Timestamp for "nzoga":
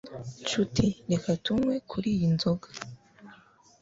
2.35-2.67